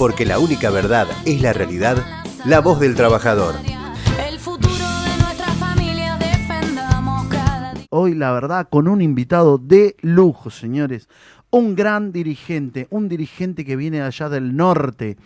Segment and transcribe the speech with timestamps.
[0.00, 1.98] porque la única verdad es la realidad,
[2.46, 3.54] la voz del trabajador.
[7.90, 11.06] Hoy, la verdad, con un invitado de lujo, señores.
[11.50, 15.18] Un gran dirigente, un dirigente que viene allá del norte,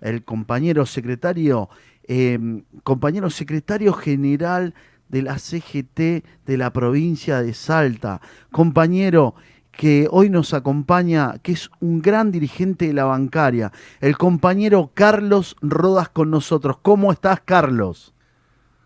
[0.00, 1.68] el compañero secretario,
[2.02, 4.74] em, compañero secretario general
[5.08, 8.20] de la CGT de la provincia de Salta,
[8.50, 9.36] compañero
[9.76, 15.56] que hoy nos acompaña, que es un gran dirigente de la bancaria, el compañero Carlos
[15.60, 16.78] Rodas con nosotros.
[16.82, 18.14] ¿Cómo estás, Carlos?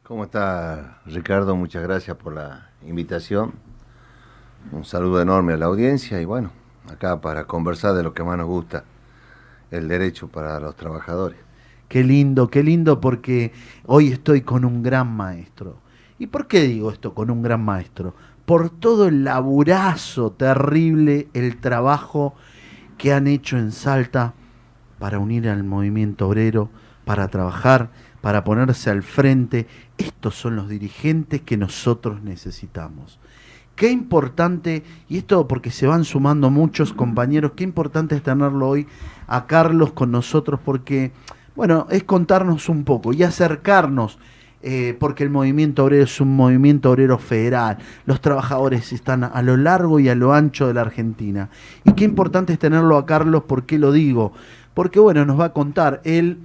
[0.02, 1.54] ¿Cómo está, Ricardo?
[1.54, 3.52] Muchas gracias por la invitación.
[4.72, 6.50] Un saludo enorme a la audiencia y bueno,
[6.90, 8.84] acá para conversar de lo que más nos gusta,
[9.70, 11.38] el derecho para los trabajadores.
[11.88, 13.52] Qué lindo, qué lindo porque
[13.86, 15.78] hoy estoy con un gran maestro.
[16.18, 18.14] ¿Y por qué digo esto con un gran maestro?
[18.46, 22.34] Por todo el laburazo terrible, el trabajo
[22.98, 24.34] que han hecho en Salta
[24.98, 26.68] para unir al movimiento obrero,
[27.04, 27.90] para trabajar,
[28.20, 29.66] para ponerse al frente.
[29.98, 33.18] Estos son los dirigentes que nosotros necesitamos.
[33.74, 38.86] Qué importante, y esto porque se van sumando muchos compañeros, qué importante es tenerlo hoy
[39.26, 41.12] a Carlos con nosotros porque,
[41.56, 44.18] bueno, es contarnos un poco y acercarnos
[44.62, 47.78] eh, porque el movimiento obrero es un movimiento obrero federal.
[48.04, 51.48] Los trabajadores están a lo largo y a lo ancho de la Argentina.
[51.84, 54.32] Y qué importante es tenerlo a Carlos, ¿por qué lo digo?
[54.74, 56.38] Porque, bueno, nos va a contar, él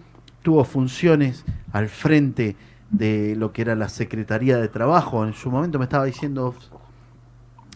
[0.43, 2.55] tuvo funciones al frente
[2.89, 6.55] de lo que era la Secretaría de Trabajo, en su momento me estaba diciendo,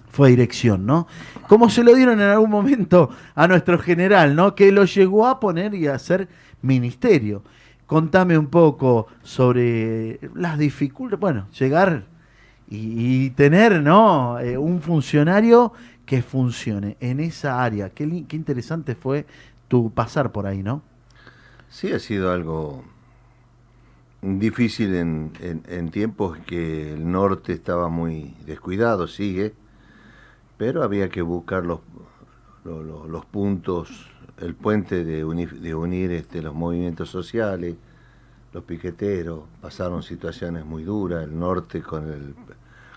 [0.09, 1.07] fue dirección, ¿no?
[1.47, 4.55] Como se lo dieron en algún momento a nuestro general, ¿no?
[4.55, 6.29] Que lo llegó a poner y a hacer
[6.61, 7.43] ministerio
[7.89, 12.05] contame un poco sobre las dificultades, bueno, llegar
[12.69, 14.39] y, tener ¿no?
[14.39, 15.73] Eh, un funcionario
[16.05, 17.89] que funcione en esa área.
[17.89, 19.25] Qué, interesante fue
[19.67, 20.83] tu pasar por ahí, ¿no?
[21.67, 22.83] Sí, ha sido algo
[24.21, 29.55] difícil en, tiempos que el norte estaba muy descuidado, sigue,
[30.57, 31.79] pero había que buscar los,
[33.31, 37.75] puntos el puente de unir, de unir este, los movimientos sociales,
[38.53, 42.35] los piqueteros, pasaron situaciones muy duras, el norte con el,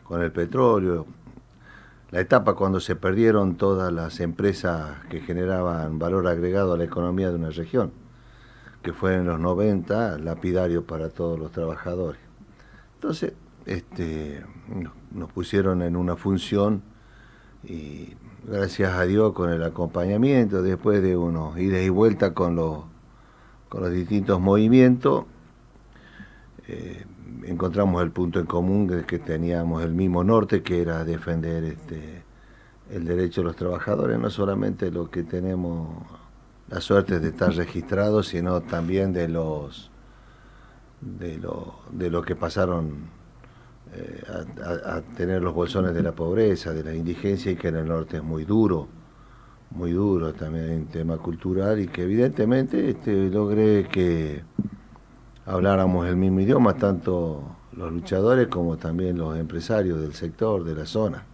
[0.05, 1.07] con el petróleo,
[2.11, 7.31] la etapa cuando se perdieron todas las empresas que generaban valor agregado a la economía
[7.31, 7.91] de una región,
[8.83, 12.21] que fue en los 90 lapidario para todos los trabajadores.
[12.97, 13.33] Entonces,
[13.65, 14.45] este,
[15.11, 16.83] nos pusieron en una función
[17.65, 18.15] y
[18.47, 22.84] gracias a Dios con el acompañamiento, después de unos ida y vuelta con los,
[23.69, 25.25] con los distintos movimientos,
[26.69, 27.05] eh,
[27.45, 32.23] encontramos el punto en común de que teníamos el mismo norte, que era defender este,
[32.91, 35.89] el derecho de los trabajadores, no solamente lo que tenemos
[36.69, 39.91] la suerte de estar registrados, sino también de los
[41.03, 43.09] de lo, de que pasaron
[43.93, 44.22] eh,
[44.65, 48.19] a, tener los bolsones de la pobreza, de la indigencia y que en el norte
[48.19, 48.89] es muy duro,
[49.71, 54.45] muy duro también en tema cultural y que evidentemente este, logré que
[55.47, 57.42] habláramos el mismo idioma, tanto
[57.76, 61.25] los luchadores como también los empresarios del sector, de la zona.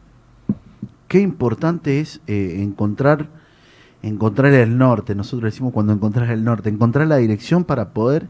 [1.08, 3.28] Qué importante es eh, encontrar,
[4.02, 8.28] encontrar el norte, nosotros decimos cuando encontrar el norte, encontrar la dirección para poder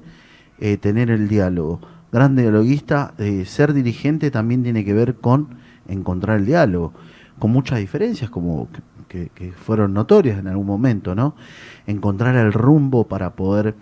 [0.59, 1.81] eh, tener el diálogo.
[2.11, 5.59] Gran dialoguista, eh, ser dirigente también tiene que ver con
[5.89, 6.93] encontrar el diálogo,
[7.39, 8.69] con muchas diferencias como
[9.09, 11.35] que, que fueron notorias en algún momento, ¿no?
[11.87, 13.75] Encontrar el rumbo para poder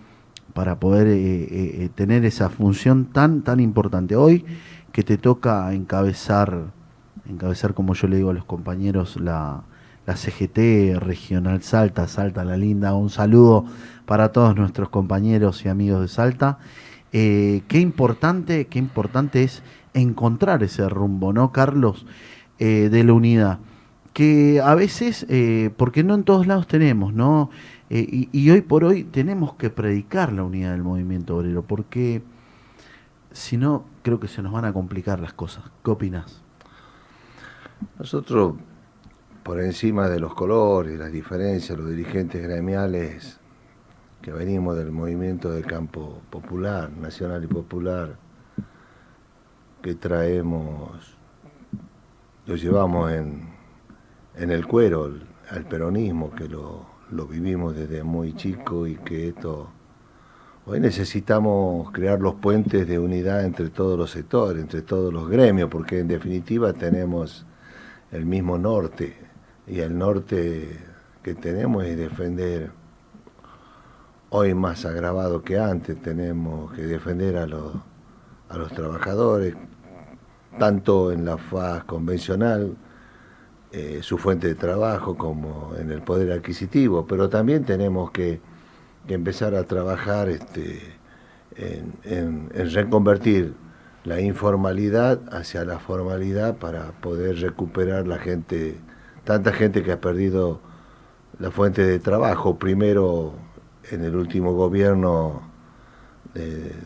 [0.56, 4.16] para poder eh, eh, eh, tener esa función tan, tan importante.
[4.16, 4.46] Hoy
[4.90, 6.72] que te toca encabezar,
[7.28, 9.64] encabezar como yo le digo a los compañeros, la,
[10.06, 13.66] la CGT Regional Salta, Salta la Linda, un saludo
[14.06, 16.56] para todos nuestros compañeros y amigos de Salta.
[17.12, 19.62] qué importante, qué importante es
[19.92, 22.06] encontrar ese rumbo, ¿no, Carlos?
[22.58, 23.58] de la unidad.
[24.14, 25.26] Que a veces,
[25.76, 27.50] porque no en todos lados tenemos, ¿no?
[27.88, 32.22] Eh, y, hoy por hoy tenemos que predicar la unidad del movimiento obrero, porque
[33.30, 35.64] si no, creo que se nos van a complicar las cosas.
[35.84, 36.42] ¿Qué opinas?
[37.98, 38.54] Nosotros,
[39.44, 43.38] por encima de los colores, las diferencias, los dirigentes gremiales
[44.20, 48.16] que venimos del movimiento del campo popular, nacional y popular,
[49.80, 51.16] que traemos,
[52.46, 53.48] lo llevamos en,
[54.34, 55.14] en el cuero
[55.50, 59.70] al peronismo, que lo lo vivimos desde muy chico y que esto...
[60.68, 65.70] Hoy necesitamos crear los puentes de unidad entre todos los sectores, entre todos los gremios,
[65.70, 67.46] porque en definitiva tenemos
[68.10, 69.16] el mismo norte
[69.68, 70.76] y el norte
[71.22, 72.72] que tenemos es defender
[74.30, 77.74] hoy más agravado que antes, tenemos que defender a los,
[78.48, 79.54] a los trabajadores,
[80.58, 82.76] tanto en la faz convencional,
[83.76, 88.40] eh, su fuente de trabajo, como en el poder adquisitivo, pero también tenemos que,
[89.08, 90.80] empezar a trabajar este,
[91.56, 93.54] en, en reconvertir
[94.02, 98.74] la informalidad hacia la formalidad para poder recuperar la gente,
[99.22, 100.60] tanta gente que ha perdido
[101.38, 103.34] la fuente de trabajo, primero
[103.90, 105.42] en el último gobierno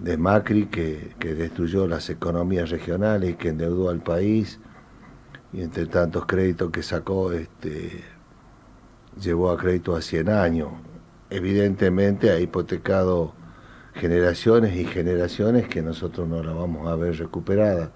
[0.01, 4.61] de, Macri que, destruyó las economías regionales que endeudó al país
[5.53, 8.05] y entre tantos créditos que sacó este,
[9.21, 10.69] llevó a crédito a 100 años.
[11.29, 13.35] Evidentemente ha hipotecado
[13.95, 17.93] generaciones y generaciones que nosotros no la vamos a ver recuperada.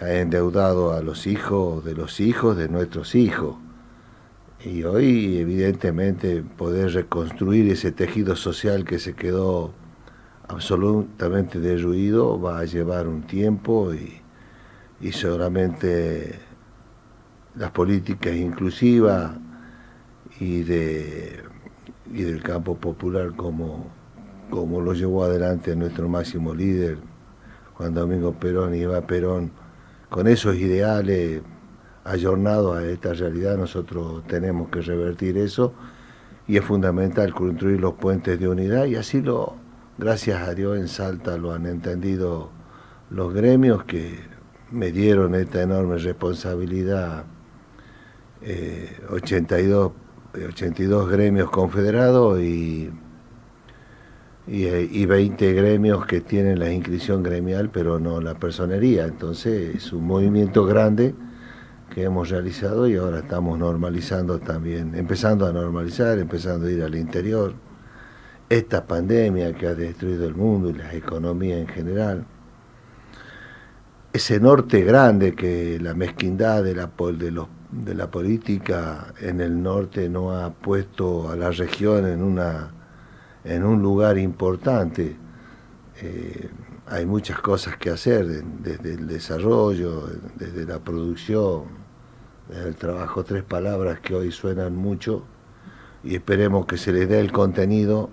[0.00, 3.56] Ha endeudado a los hijos de los hijos de nuestros hijos.
[4.64, 9.72] Y hoy, evidentemente, poder reconstruir ese tejido social que se quedó
[10.48, 14.20] absolutamente derruido va a llevar un tiempo y,
[15.00, 16.38] y seguramente
[17.56, 19.32] las políticas inclusivas
[20.38, 21.42] y, de,
[22.12, 24.00] y del campo popular como
[24.50, 26.98] como lo llevó adelante nuestro máximo líder,
[27.74, 29.52] Juan Domingo Perón y Eva Perón,
[30.10, 31.42] con esos ideales
[32.04, 35.72] ayornados a esta realidad, nosotros tenemos que revertir eso
[36.48, 39.54] y es fundamental construir los puentes de unidad y así lo,
[39.98, 42.50] gracias a Dios en Salta lo han entendido
[43.08, 44.18] los gremios que
[44.70, 47.24] me dieron esta enorme responsabilidad,
[49.10, 49.92] 82,
[50.34, 52.90] eh, 82 gremios confederados y
[54.50, 59.04] y, 20 gremios que tienen la inscripción gremial, pero no la personería.
[59.04, 61.14] Entonces es un movimiento grande
[61.94, 66.94] que hemos realizado y ahora estamos normalizando también, empezando a normalizar, empezando a ir al
[66.94, 67.54] interior.
[68.48, 72.26] Esta pandemia que ha destruido el mundo y las economías en general.
[74.12, 79.62] Ese norte grande que la mezquindad de la, de, los, de la política en el
[79.62, 82.72] norte no ha puesto a la región en una
[83.44, 85.16] en un lugar importante.
[86.02, 86.50] Eh,
[86.86, 91.64] hay muchas cosas que hacer, desde el desarrollo, desde la producción,
[92.48, 95.24] desde el trabajo, tres palabras que hoy suenan mucho
[96.02, 98.10] y esperemos que se les dé el contenido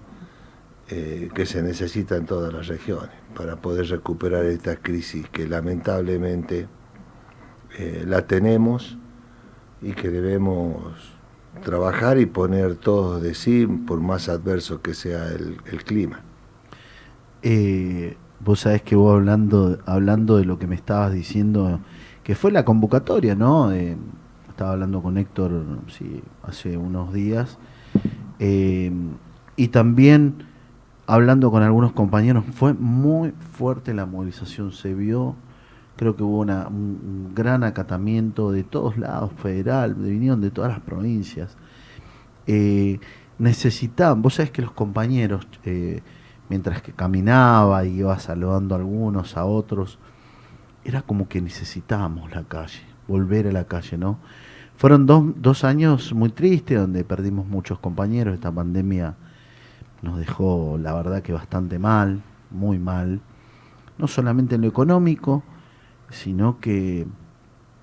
[0.89, 6.67] eh, que se necesita en todas las regiones para poder recuperar esta crisis que lamentablemente
[7.77, 8.97] eh, la tenemos
[9.79, 10.81] y que debemos
[11.63, 16.21] trabajar y poner todo de sí, por más adverso que sea el, clima.
[17.43, 21.79] Eh, vos sabés que vos hablando, hablando de lo que me estabas diciendo,
[22.23, 23.71] que fue la convocatoria, ¿no?
[23.71, 25.63] estaba hablando con Héctor
[26.41, 27.59] hace unos días,
[28.39, 28.91] eh,
[29.55, 30.46] y también
[31.07, 35.35] hablando con algunos compañeros, fue muy fuerte la movilización, se vio
[35.97, 41.57] creo que hubo un, gran acatamiento de todos lados, federal, vinieron de todas las provincias.
[42.45, 42.99] Eh,
[43.39, 46.01] necesitaban, vos sabés que los compañeros, eh,
[46.49, 49.99] mientras que caminaba y iba saludando a algunos, a otros,
[50.85, 54.19] era como que necesitábamos la calle, volver a la calle, ¿no?
[54.77, 59.15] Fueron dos, dos años muy tristes donde perdimos muchos compañeros, esta pandemia
[60.01, 62.21] nos dejó la verdad que bastante mal,
[62.51, 63.21] muy mal,
[63.97, 65.43] no solamente en lo económico,
[66.09, 67.07] sino que,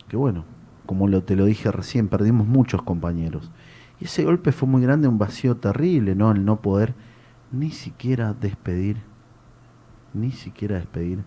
[0.08, 0.44] que bueno,
[0.86, 3.50] como te lo dije recién, perdimos muchos compañeros.
[4.00, 6.32] Y ese golpe fue muy grande, un vacío terrible, ¿no?
[6.32, 6.94] El no poder
[7.52, 8.98] ni siquiera despedir,
[10.12, 11.24] ni siquiera despedir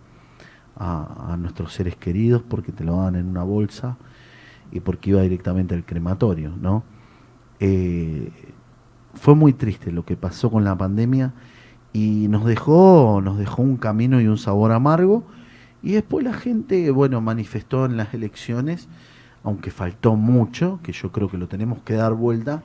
[0.76, 3.98] a, nuestros seres queridos porque te lo dan en una bolsa
[4.72, 6.84] y porque iba directamente al crematorio, ¿no?
[7.60, 8.32] Eh,
[9.20, 11.34] fue muy triste lo que pasó con la pandemia
[11.94, 15.24] y nos dejó, nos dejó un camino y un sabor amargo
[15.82, 18.88] y después la gente, bueno, manifestó en las elecciones,
[19.44, 22.64] aunque faltó mucho, que yo creo que lo tenemos que dar vuelta,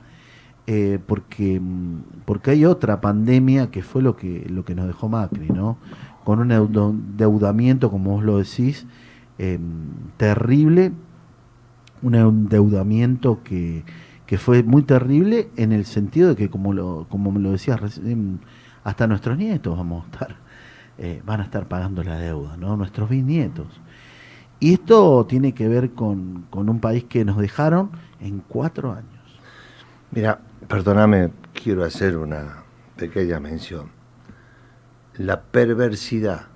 [0.65, 5.09] eh, porque, mm, porque hay otra pandemia que fue lo que, lo que nos dejó
[5.09, 5.77] Macri, ¿no?
[6.23, 8.87] Con un endeudamiento, como vos lo decís,
[9.37, 9.61] em,
[10.17, 10.91] terrible,
[12.01, 13.83] un endeudamiento que,
[14.25, 17.79] que fue muy terrible en el sentido de que, como lo, como me lo decías
[17.79, 18.39] recién,
[18.83, 20.43] hasta nuestros nietos vamos a estar
[20.97, 22.77] eh, van a estar pagando la deuda, ¿no?
[22.77, 23.67] Nuestros bisnietos.
[24.59, 29.07] Y esto tiene que ver con, un país que nos dejaron en cuatro años.
[30.11, 32.63] Mira, perdóname, quiero hacer una
[32.95, 33.89] pequeña mención.
[35.17, 36.47] La perversidad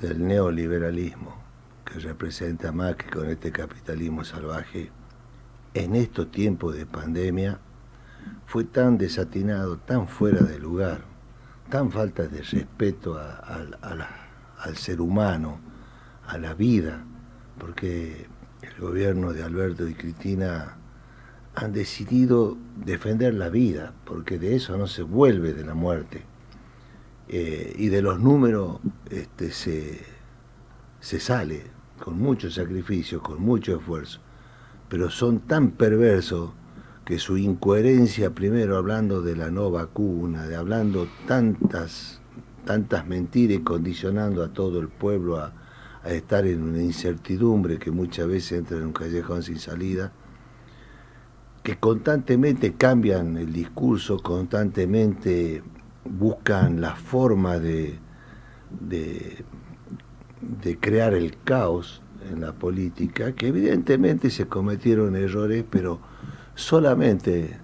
[0.00, 1.36] del neoliberalismo
[1.84, 4.90] que representa que con este capitalismo salvaje
[5.76, 7.58] en estos tiempos de pandemia
[8.46, 11.02] fue tan desatinado, tan fuera de lugar,
[11.70, 15.60] tan falta de respeto al ser humano,
[16.26, 17.04] a la vida,
[17.58, 18.26] porque
[18.62, 20.76] el gobierno de Alberto y Cristina
[21.54, 26.24] han decidido defender la vida, porque de eso no se vuelve de la muerte.
[27.28, 28.78] Eh, y de los números
[29.10, 30.00] este, se,
[31.00, 31.64] se sale
[31.98, 34.20] con mucho sacrificio, con mucho esfuerzo,
[34.88, 36.50] pero son tan perversos
[37.04, 42.20] que su incoherencia, primero hablando de la no vacuna, de hablando tantas,
[42.64, 45.52] tantas mentiras y condicionando a todo el pueblo a,
[46.04, 50.12] estar en una incertidumbre que muchas veces entra en un callejón sin salida,
[51.64, 55.64] que constantemente cambian el discurso, constantemente
[56.04, 57.98] buscan la forma de,
[58.70, 59.44] de,
[60.78, 66.00] crear el caos en la política, que evidentemente se cometieron errores, pero
[66.54, 67.58] solamente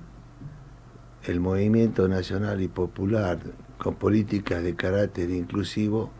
[1.25, 3.39] el movimiento nacional y popular
[3.79, 6.11] con políticas de carácter inclusivo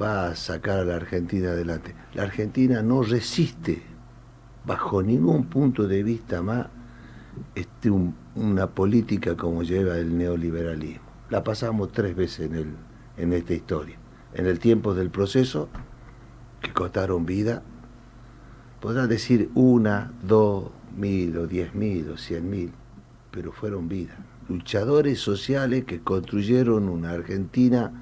[0.00, 1.94] va a sacar a la Argentina adelante.
[2.14, 3.82] La Argentina no resiste
[4.64, 6.68] bajo ningún punto de vista más
[7.54, 11.04] este, una política como lleva el neoliberalismo.
[11.30, 12.66] La pasamos tres veces en, el,
[13.16, 13.96] en esta historia.
[14.34, 15.68] En el tiempo del proceso,
[16.62, 17.62] que costaron vida,
[18.80, 22.72] podrá decir una, dos, mil o diez mil o cien mil,
[23.30, 24.18] pero fueron vidas.
[24.48, 27.92] Luchadores sociales que construyeron una Argentina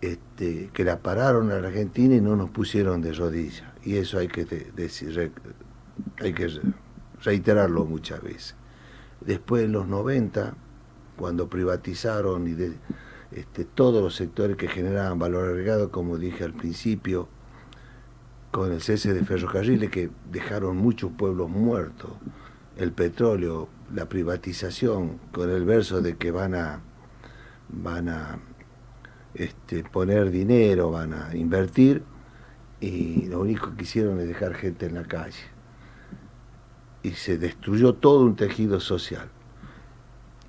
[0.00, 3.66] este, que la pararon a la Argentina y no nos pusieron de rodillas.
[3.84, 5.32] Y eso hay que decir,
[6.20, 6.48] hay que
[7.22, 8.54] reiterarlo muchas veces.
[9.20, 10.54] Después en los 90,
[11.16, 12.56] cuando privatizaron y
[13.36, 17.28] este, todos los sectores que generaban valor agregado, como dije al principio,
[18.50, 22.10] con el cese de ferrocarriles que dejaron muchos pueblos muertos,
[22.76, 26.80] el petróleo, la privatización, con el verso de que van a,
[27.68, 28.38] van a
[29.34, 32.02] este, poner dinero, van a invertir,
[32.80, 35.42] y lo único que hicieron es dejar gente en la calle.
[37.02, 39.28] Y se destruyó todo un tejido social.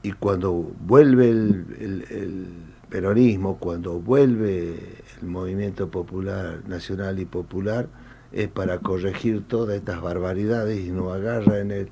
[0.01, 2.53] Y cuando vuelve el,
[2.89, 7.87] peronismo, cuando vuelve el movimiento popular, nacional y popular,
[8.31, 11.91] es para corregir todas estas barbaridades y no agarra en el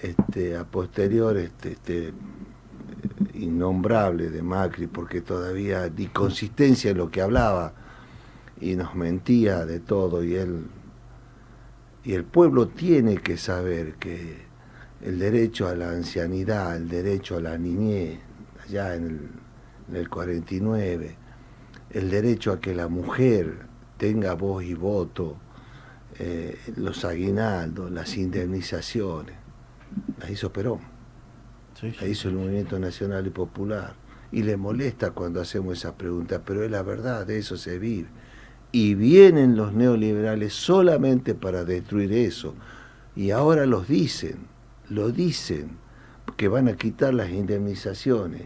[0.00, 2.12] este, a posterior este, este
[3.34, 7.72] innombrable de Macri, porque todavía di consistencia en lo que hablaba
[8.60, 10.66] y nos mentía de todo y él
[12.04, 14.42] y el pueblo tiene que saber que
[15.02, 18.18] el derecho a la ancianidad, el derecho a la niñez,
[18.64, 19.41] allá en el,
[19.92, 21.16] en el 49,
[21.90, 25.36] el derecho a que la mujer tenga voz y voto,
[26.18, 29.36] eh, los aguinaldos, las indemnizaciones,
[30.18, 30.92] las hizo Perón
[32.00, 33.94] la hizo el movimiento nacional y popular.
[34.30, 38.08] Y le molesta cuando hacemos esa pregunta, pero es la verdad, de eso se vive.
[38.70, 42.54] Y vienen los neoliberales solamente para destruir eso.
[43.14, 44.46] Y ahora los dicen,
[44.88, 45.76] lo dicen,
[46.36, 48.42] que van a quitar las indemnizaciones.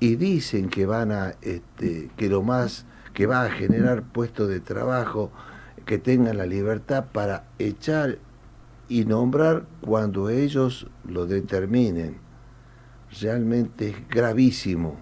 [0.00, 4.60] Y dicen que van a, este, que lo más, que va a generar puestos de
[4.60, 5.30] trabajo,
[5.86, 8.18] que tengan la libertad para echar
[8.88, 12.22] y nombrar cuando ellos lo determinen
[13.20, 14.96] realmente es gravísimo.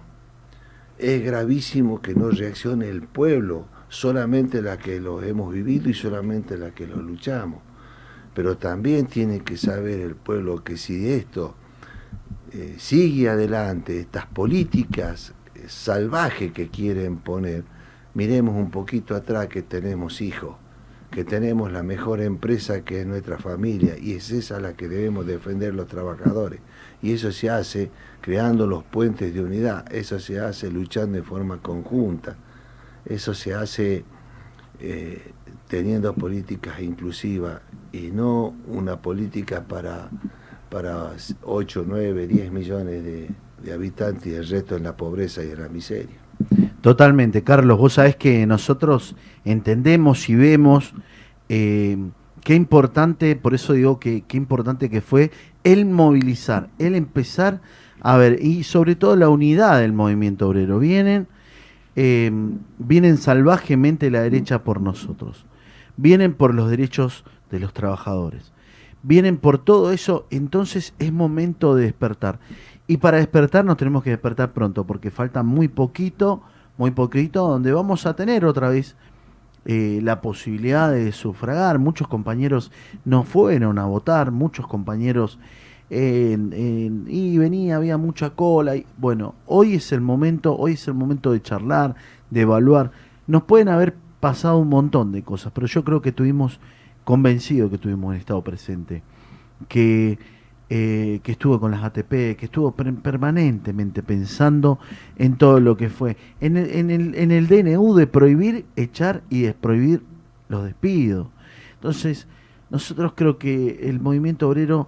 [0.97, 6.57] Es gravísimo que no reaccione el pueblo, solamente la que lo hemos vivido y solamente
[6.57, 7.61] la que lo luchamos.
[8.33, 11.55] Pero también tiene que saber el pueblo que si esto
[12.53, 17.63] eh, sigue adelante, estas políticas eh, salvajes que quieren poner,
[18.13, 20.57] miremos un poquito atrás que tenemos hijos,
[21.11, 25.25] que tenemos la mejor empresa que es nuestra familia y es esa la que debemos
[25.25, 26.59] defender los trabajadores.
[27.01, 27.89] Y eso se hace
[28.21, 32.35] creando los puentes de unidad, eso se hace luchando de forma conjunta,
[33.05, 34.03] eso se hace
[34.79, 35.31] eh,
[35.67, 40.09] teniendo políticas inclusivas y no una política para,
[40.71, 41.11] para
[41.43, 45.69] 8, 9, 10 millones de, habitantes y el resto en la pobreza y en la
[45.69, 46.15] miseria.
[46.79, 50.95] Totalmente, Carlos, vos sabés que nosotros entendemos y vemos
[51.49, 51.97] eh,
[52.43, 55.29] qué importante, por eso digo que qué importante que fue
[55.63, 57.61] el movilizar, el empezar
[57.99, 60.79] a ver, y sobre todo la unidad del movimiento obrero.
[60.79, 61.27] Vienen,
[61.95, 65.45] em, vienen salvajemente la derecha por nosotros,
[65.97, 68.53] vienen por los derechos de los trabajadores,
[69.03, 72.39] vienen por todo eso, entonces es momento de despertar.
[72.87, 76.41] Y para despertar nos tenemos que despertar pronto, porque falta muy poquito,
[76.77, 78.95] muy poquito, donde vamos a tener otra vez
[79.65, 81.79] eh, la posibilidad de sufragar.
[81.79, 82.71] Muchos compañeros
[83.05, 85.39] no fueron a votar, muchos compañeros
[85.93, 88.77] y venía, había mucha cola.
[88.77, 91.95] Y, bueno, hoy es el momento, hoy es el momento de charlar,
[92.29, 92.91] de evaluar.
[93.27, 96.59] Nos pueden haber pasado un montón de cosas, pero yo creo que tuvimos,
[97.03, 99.03] convencido que tuvimos un estado presente,
[99.67, 100.19] que,
[100.69, 104.79] eh, que estuvo con las ATP, que estuvo permanentemente pensando
[105.17, 106.17] en todo lo que fue.
[106.39, 110.03] En el, en, el, en el DNU de prohibir, echar y desprohibir
[110.49, 111.27] los despidos.
[111.75, 112.27] Entonces,
[112.69, 114.87] nosotros creo que el movimiento obrero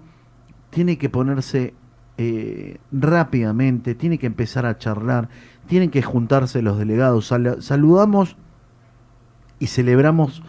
[0.70, 1.74] tiene que ponerse
[2.18, 5.30] eh, rápidamente, tiene que empezar a charlar,
[5.68, 7.28] tienen que juntarse los delegados.
[7.60, 8.38] saludamos
[9.60, 10.44] y celebramos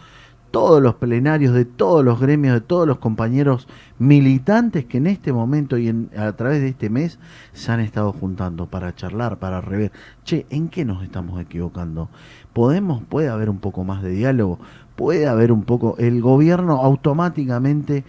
[0.55, 3.67] todos los plenarios de todos los gremios, de todos los compañeros
[3.99, 7.19] militantes que en este momento y en, a través de este mes
[7.51, 9.91] se han estado juntando para charlar, para rever.
[10.23, 12.07] Che, ¿en qué nos estamos equivocando?
[12.53, 14.57] ¿Podemos, puede haber un poco más de diálogo?
[14.95, 15.97] ¿Puede haber un poco?
[15.97, 18.05] El gobierno automáticamente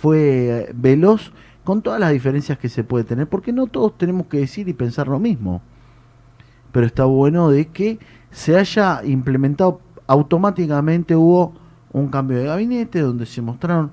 [0.00, 1.32] fue veloz
[1.64, 4.72] con todas las diferencias que se puede tener, porque no todos tenemos que decir y
[4.72, 5.62] pensar lo mismo.
[6.70, 7.98] Pero está bueno de que
[8.30, 11.61] se haya implementado automáticamente hubo
[11.92, 13.90] un cambio de gabinete donde se mostraron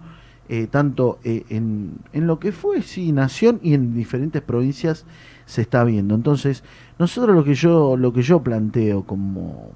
[0.47, 5.05] eh, tanto eh, en, en, lo que fue, sí, nación y en diferentes provincias
[5.45, 6.15] se está viendo.
[6.15, 6.63] Entonces,
[6.97, 9.71] nosotros lo que yo, lo que yo planteo como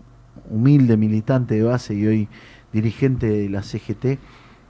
[0.50, 2.27] humilde militante de base y hoy
[2.72, 4.20] dirigente de la CGT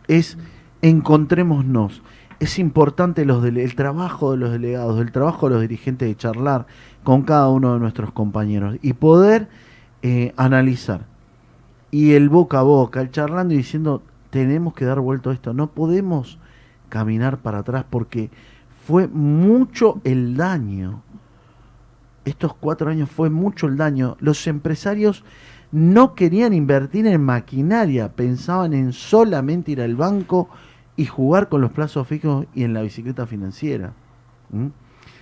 [0.08, 0.38] es
[0.82, 2.02] encontrémonos.
[2.40, 6.66] Es importante los el trabajo de los delegados, el trabajo de los dirigentes de charlar
[7.04, 9.48] con cada uno de nuestros compañeros y poder
[10.02, 11.06] eh, analizar
[11.94, 15.54] y el boca a boca, el charlando y diciendo, tenemos que dar vuelto a esto,
[15.54, 16.40] no podemos
[16.90, 18.32] caminar para atrás porque
[18.88, 21.04] fue mucho el daño.
[22.26, 24.18] Estos cuatro años fue mucho el daño.
[24.20, 25.24] Los empresarios
[25.72, 30.50] no querían invertir en maquinaria, pensaban en solamente ir al banco
[30.96, 33.94] y jugar con los plazos fijos y en la bicicleta financiera.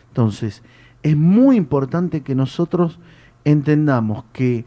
[0.08, 0.64] Entonces,
[1.04, 2.98] es muy importante que nosotros
[3.44, 4.64] entendamos que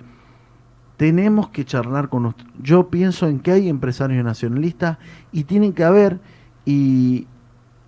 [0.96, 2.48] tenemos que charlar con nosotros.
[2.62, 4.98] Yo pienso en que hay empresarios nacionalistas
[5.32, 6.20] y tienen que haber,
[6.64, 7.26] y,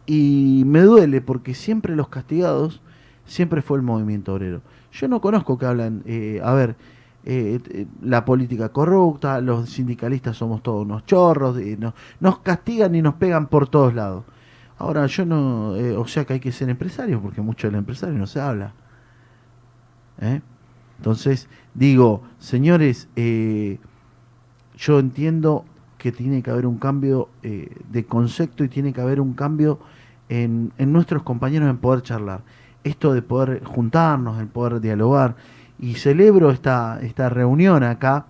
[0.06, 2.80] y me duele porque siempre los castigados,
[3.24, 4.62] siempre fue el movimiento obrero.
[4.92, 6.76] Yo no conozco que hablan, eh, a ver,
[7.24, 11.58] eh, eh, la política corrupta, los sindicalistas somos todos unos chorros,
[12.20, 14.24] nos castigan y nos pegan por todos lados.
[14.78, 18.26] Ahora yo no, o sea que hay que ser empresarios porque mucho del empresario no
[18.26, 18.74] se habla.
[20.98, 23.78] Entonces, digo, señores, eh,
[24.76, 25.64] yo entiendo
[25.98, 29.78] que tiene que haber un cambio eh, de concepto y tiene que haber un cambio
[30.28, 32.42] en, nuestros compañeros en poder charlar.
[32.84, 35.36] Esto de poder juntarnos, en poder dialogar.
[35.78, 38.26] Y celebro esta, esta reunión acá,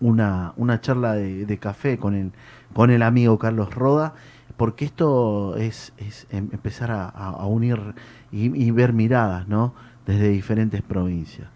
[0.00, 2.32] una, una charla de, café con el,
[2.72, 4.14] con el amigo Carlos Roda,
[4.56, 7.94] porque esto es, es em, empezar a, unir
[8.30, 9.74] y, y ver miradas, ¿no?
[10.06, 11.48] Desde diferentes provincias.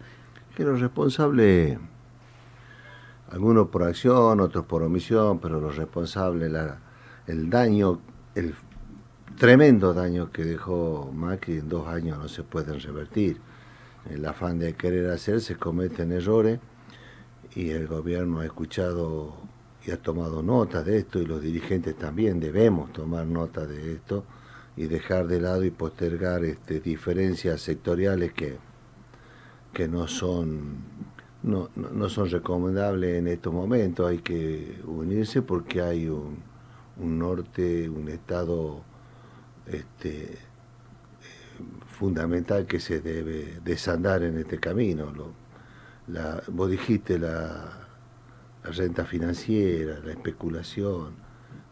[0.55, 1.77] Que los responsables,
[3.29, 6.51] algunos por acción, otros por omisión, pero los responsables,
[7.27, 7.99] el daño,
[8.35, 8.55] el
[9.37, 13.37] tremendo daño que dejó Macri en dos años no se pueden revertir.
[14.09, 16.59] El afán de querer hacer se cometen errores
[17.53, 19.35] y el gobierno ha escuchado
[19.85, 24.23] y ha tomado nota de esto y los dirigentes también debemos tomar nota de esto
[24.77, 28.57] y dejar de lado y postergar este, diferencias sectoriales que,
[29.73, 30.77] que no son
[31.43, 34.09] no, no, son recomendables en estos momentos.
[34.09, 36.37] Hay que unirse porque hay un,
[36.97, 38.81] un norte, un estado
[39.65, 40.37] este,
[41.87, 45.11] fundamental que se debe desandar en este camino.
[45.11, 45.31] Lo,
[46.07, 47.87] la, vos dijiste la,
[48.63, 51.13] la renta financiera, la especulación,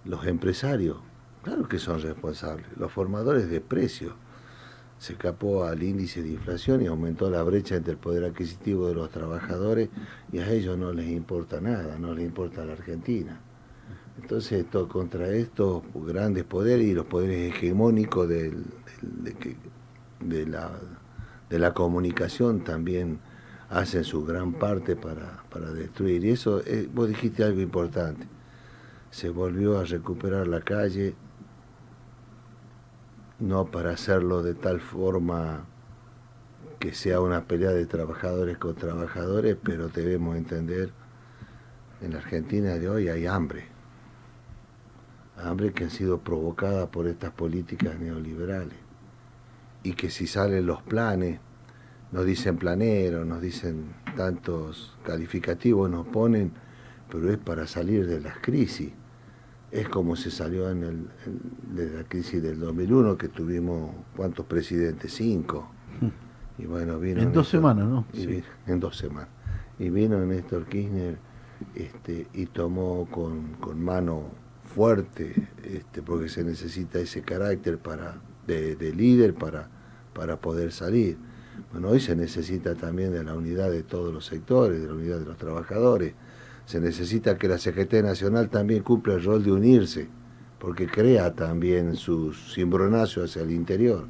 [0.05, 0.97] los empresarios
[1.45, 2.65] Claro que son responsables.
[2.75, 4.15] Los formadores de precios.
[4.97, 8.95] Se escapó al índice de inflación y aumentó la brecha entre el poder adquisitivo de
[8.95, 9.89] los trabajadores
[10.31, 13.39] y a ellos no les importa nada, no les importa la Argentina.
[14.19, 18.51] Entonces, esto, contra estos grandes poderes y los poderes hegemónicos de,
[20.47, 20.71] la,
[21.47, 23.19] de la comunicación también
[23.69, 26.25] hacen su gran parte para, para destruir.
[26.25, 28.25] Y eso, eh, vos dijiste algo importante.
[29.11, 31.13] Se volvió a recuperar la calle,
[33.39, 35.65] no para hacerlo de tal forma
[36.79, 40.91] que sea una pelea de trabajadores con trabajadores, pero debemos entender,
[42.01, 43.65] en la Argentina de hoy hay hambre,
[45.37, 48.77] hambre que ha sido provocada por estas políticas neoliberales,
[49.83, 51.39] y que si salen los planes,
[52.11, 56.51] nos dicen planeros, nos dicen tantos calificativos, nos ponen,
[57.09, 58.91] pero es para salir de las crisis
[59.71, 61.07] es como se salió en el,
[61.75, 65.13] de la crisis del 2001, que tuvimos, ¿cuántos presidentes?
[65.13, 65.69] Cinco.
[66.57, 67.21] Y bueno, vino...
[67.21, 68.05] En dos semanas, ¿no?
[68.13, 69.27] en dos semanas.
[69.77, 71.17] Y vino Néstor Kirchner
[71.75, 74.29] este, y tomó con, con mano
[74.63, 79.69] fuerte, este, porque se necesita ese carácter para, de, de líder para,
[80.13, 81.17] para poder salir.
[81.71, 85.19] Bueno, hoy se necesita también de la unidad de todos los sectores, de la unidad
[85.19, 86.13] de los trabajadores.
[86.65, 90.07] Se necesita que la CGT Nacional también cumpla el rol de unirse,
[90.59, 94.07] porque crea también su cimbronazo hacia el interior.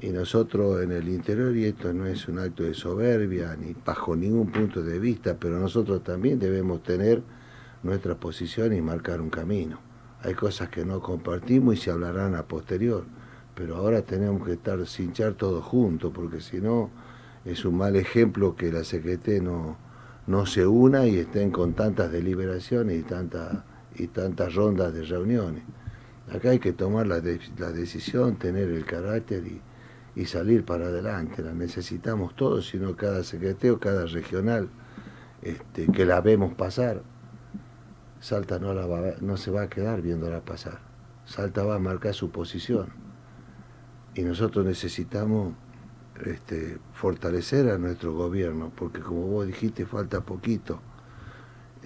[0.00, 4.14] Y nosotros en el interior, y esto no es un acto de soberbia, ni bajo
[4.14, 7.22] ningún punto de vista, pero nosotros también debemos tener
[7.82, 9.80] nuestra posición y marcar un camino.
[10.22, 13.04] Hay cosas que no compartimos y se hablarán a posterior
[13.60, 16.88] pero ahora tenemos que estar cinchar todos juntos, porque si no
[17.44, 19.76] es un mal ejemplo que la CGT no,
[20.30, 23.64] no se una y estén con tantas deliberaciones y, tanta,
[23.96, 25.64] y tantas rondas de reuniones.
[26.32, 27.20] Acá hay que tomar la,
[27.58, 29.60] la decisión, tener el carácter y,
[30.14, 31.42] y, salir para adelante.
[31.42, 34.68] La necesitamos todos, sino cada CGT o cada regional
[35.42, 37.02] este, que la vemos pasar.
[38.20, 40.78] Salta no, la no se va a quedar viéndola pasar.
[41.24, 42.90] Salta va a marcar su posición
[44.14, 45.54] y nosotros necesitamos
[46.26, 50.80] este, fortalecer a nuestro gobierno, porque como vos dijiste, falta poquito.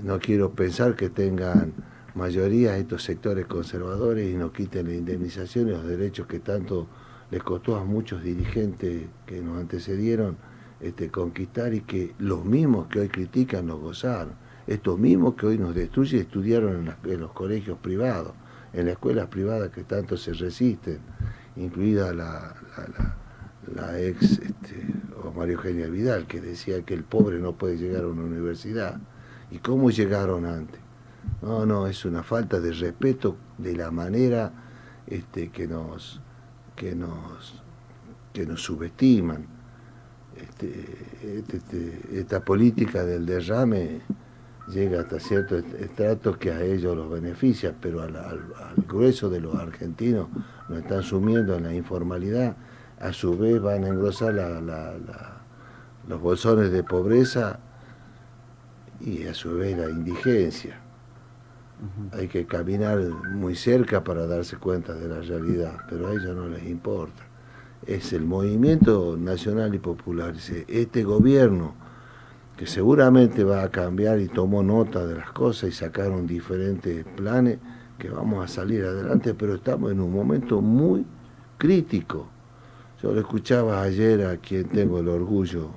[0.03, 1.73] No quiero pensar que tengan
[2.15, 6.87] mayoría estos sectores conservadores y no quiten la indemnización y los derechos que tanto
[7.31, 10.37] les costó a muchos dirigentes que nos antecedieron
[10.81, 14.35] este, conquistar y que los mismos que hoy critican nos gozaron.
[14.67, 18.33] Estos mismos que hoy nos destruyen estudiaron en, los colegios privados,
[18.73, 20.99] en las escuelas privadas que tanto se resisten
[21.57, 22.55] incluida la,
[23.99, 24.87] ex este,
[25.23, 29.01] o María Eugenia Vidal, que decía que el pobre no puede llegar a una universidad.
[29.51, 30.81] ¿Y cómo llegaron antes?
[31.43, 34.53] No, no, es una falta de respeto de la manera
[35.07, 36.21] este, que, nos,
[36.75, 37.63] que, nos,
[38.33, 39.47] que nos subestiman.
[40.37, 44.01] Este, este, esta política del derrame
[44.69, 48.13] llega hasta cierto estrato que a ellos los beneficia, pero al,
[48.89, 50.29] grueso de los argentinos
[50.69, 52.57] nos están sumiendo en la informalidad,
[53.05, 54.35] a su vez van a engrosar
[56.09, 57.59] los bolsones de pobreza
[58.99, 60.81] y a su vez la indigencia.
[62.13, 66.49] Hay que caminar muy cerca para darse cuenta de la realidad, pero a ellos no
[66.49, 67.23] les importa.
[67.87, 70.35] Es el movimiento nacional y popular.
[70.67, 71.75] Este gobierno
[72.57, 77.59] que seguramente va a cambiar y tomó nota de las cosas y sacaron diferentes planes
[77.99, 81.05] que vamos a salir adelante, pero estamos en un momento muy
[81.59, 82.31] crítico.
[83.03, 85.71] Yo lo escuchaba ayer a quien tengo el orgullo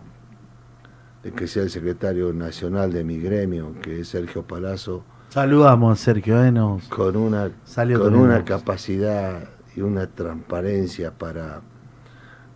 [1.23, 5.03] de que sea el secretario nacional de mi gremio, que es Sergio Palazzo.
[5.29, 6.53] Saludamos a Sergio ¿eh?
[6.89, 7.51] Con una,
[7.97, 11.61] con una capacidad y una transparencia para,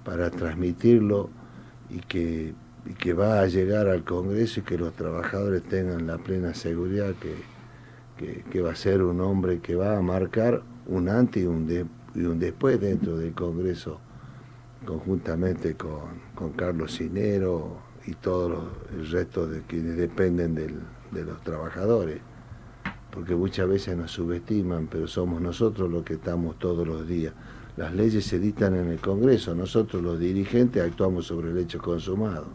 [0.03, 1.29] para transmitirlo
[1.89, 2.53] y que
[2.85, 7.13] y que va a llegar al Congreso y que los trabajadores tengan la plena seguridad
[7.19, 11.67] que, que, va a ser un hombre que va a marcar un antes y un,
[12.13, 13.99] y un después dentro del Congreso,
[14.85, 20.79] conjuntamente con, Carlos Cinero y todo el resto de quienes dependen del,
[21.11, 22.19] de los trabajadores.
[23.11, 27.33] Porque muchas veces nos subestiman, pero somos nosotros los que estamos todos los días.
[27.77, 32.47] Las leyes se dictan en el Congreso, nosotros los dirigentes actuamos sobre el hecho consumado.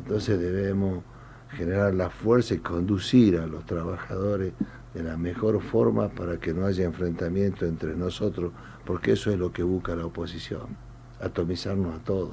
[0.00, 1.04] Entonces debemos
[1.50, 4.52] generar la fuerza y conducir a los trabajadores
[4.92, 8.52] de la mejor forma para que no haya enfrentamiento entre nosotros,
[8.84, 10.76] porque eso es lo que busca la oposición,
[11.24, 12.30] atomizarnos a todos,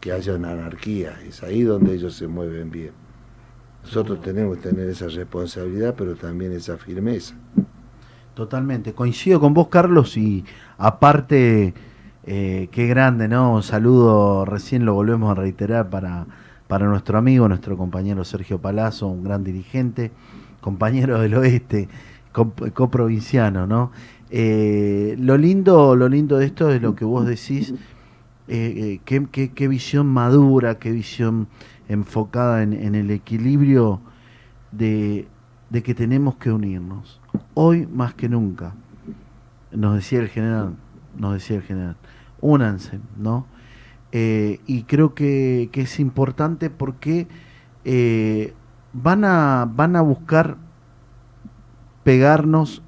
[0.00, 2.92] que haya una anarquía, es ahí donde ellos se mueven bien.
[3.82, 7.34] Nosotros tenemos que tener esa responsabilidad, pero también esa firmeza.
[8.34, 10.44] Totalmente, coincido con vos, Carlos, y
[10.76, 11.74] aparte,
[12.24, 13.54] eh, qué grande, ¿no?
[13.54, 16.26] Un saludo, recién lo volvemos a reiterar para
[16.68, 20.12] para nuestro amigo, nuestro compañero Sergio Palazzo, un gran dirigente,
[20.60, 21.88] compañero del oeste,
[22.32, 23.90] coprovinciano, ¿no?
[24.30, 27.74] Eh, lo lindo, lo lindo de esto es lo que vos decís,
[28.48, 31.48] eh, eh, qué, visión madura, qué visión
[31.88, 34.00] enfocada en, el equilibrio
[34.72, 35.28] de,
[35.70, 37.20] que tenemos que unirnos.
[37.54, 38.74] Hoy más que nunca,
[39.70, 40.76] nos decía el general,
[41.16, 41.96] nos decía el general,
[42.40, 43.46] únanse, ¿no?
[44.12, 47.26] Eh, y creo que, es importante porque
[48.94, 50.56] van, a, van a buscar
[52.02, 52.82] pegarnos,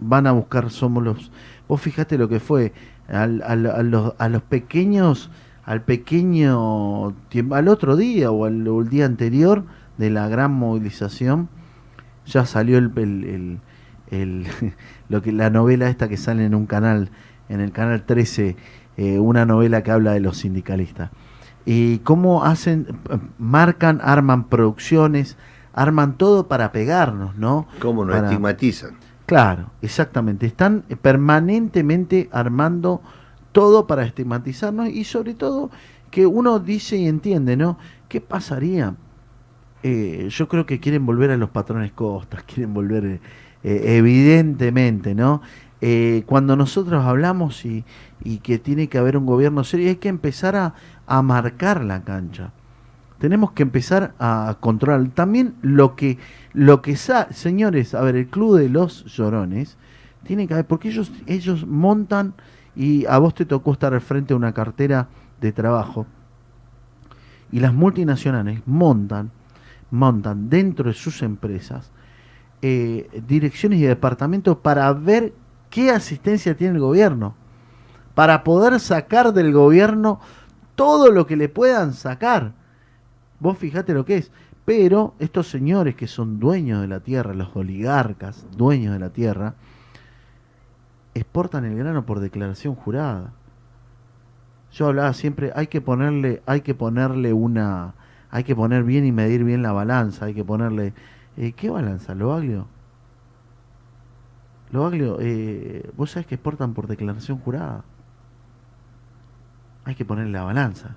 [0.00, 1.30] van a buscar, somos los...
[1.68, 2.72] Vos fíjate lo que fue,
[3.08, 5.30] al, al, a, los, a los pequeños,
[5.64, 7.14] al pequeño,
[7.50, 9.64] al otro día o al, día anterior
[9.98, 11.48] de la gran movilización,
[12.26, 13.60] ya salió el, el,
[14.10, 14.46] el,
[15.08, 17.10] lo que, la novela esta que sale en un canal,
[17.48, 18.56] en el canal 13,
[18.96, 21.10] eh, una novela que habla de los sindicalistas.
[21.64, 22.86] Y cómo hacen,
[23.38, 25.36] marcan, arman producciones,
[25.72, 27.66] arman todo para pegarnos, ¿no?
[27.80, 28.92] ¿Cómo nos estigmatizan?
[29.26, 30.46] Claro, exactamente.
[30.46, 33.02] Están permanentemente armando
[33.50, 35.70] todo para estigmatizarnos y sobre todo
[36.10, 37.76] que uno dice y entiende, ¿no?
[38.08, 38.94] ¿Qué pasaría?
[39.82, 43.18] Eh, yo creo que quieren volver a los patrones costas, quieren volver eh,
[43.64, 45.42] evidentemente, ¿no?
[45.80, 47.84] Eh, cuando nosotros hablamos y,
[48.42, 50.56] que tiene que haber un gobierno serio, hay que empezar
[51.06, 52.52] a marcar la cancha.
[53.18, 55.08] Tenemos que empezar a controlar.
[55.08, 56.18] También lo que,
[56.52, 59.78] lo que señores, a ver, el club de los llorones
[60.24, 62.34] tiene que haber, porque ellos, ellos montan
[62.74, 65.08] y a vos te tocó estar al frente de una cartera
[65.40, 66.06] de trabajo
[67.52, 69.30] y las multinacionales montan,
[69.90, 71.90] montan dentro de sus empresas
[72.62, 75.32] eh, direcciones y departamentos para ver
[75.70, 77.34] qué asistencia tiene el gobierno,
[78.14, 80.20] para poder sacar del gobierno
[80.74, 82.52] todo lo que le puedan sacar.
[83.40, 84.30] Vos fijate lo que es.
[84.64, 89.54] Pero estos señores que son dueños de la tierra, los oligarcas, dueños de la tierra,
[91.14, 93.32] exportan el grano por declaración jurada.
[94.72, 97.94] Yo hablaba siempre, hay que ponerle, hay que ponerle una,
[98.30, 100.92] hay que poner bien y medir bien la balanza, hay que ponerle,
[101.36, 102.14] eh, ¿qué balanza?
[102.14, 102.66] ¿Lo aglio?
[104.72, 107.84] Lo aglio, eh, vos sabés que exportan por declaración jurada.
[109.84, 110.96] Hay que ponerle la balanza,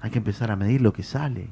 [0.00, 1.48] hay que empezar a medir lo que sale.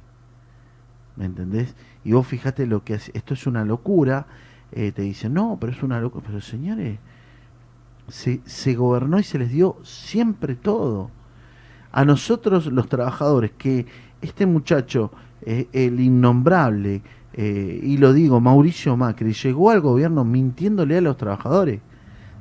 [1.16, 1.74] ¿Me entendés?
[2.04, 4.26] Y vos fijate lo que esto es una locura,
[4.72, 6.98] eh, te dicen, no, pero es una locura, pero señores,
[8.08, 11.10] se, se gobernó y se les dio siempre todo
[11.92, 13.86] a nosotros los trabajadores que
[14.20, 17.02] este muchacho, eh, el innombrable,
[17.34, 21.80] eh, y lo digo, Mauricio Macri, llegó al gobierno mintiéndole a los trabajadores,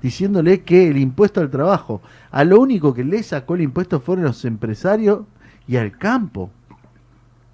[0.02, 4.26] diciéndole que el impuesto al trabajo, a lo único que le sacó el impuesto fueron
[4.26, 5.22] los empresarios
[5.68, 6.50] y al campo,